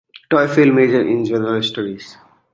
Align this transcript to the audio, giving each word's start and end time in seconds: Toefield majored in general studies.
Toefield 0.31 0.73
majored 0.73 1.05
in 1.05 1.23
general 1.25 1.61
studies. 1.61 2.17